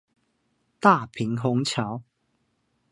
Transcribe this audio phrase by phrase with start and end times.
[0.79, 2.01] 大平紅橋